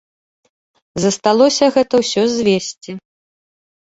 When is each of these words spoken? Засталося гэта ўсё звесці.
Засталося 1.03 1.65
гэта 1.75 1.93
ўсё 2.05 2.23
звесці. 2.37 2.91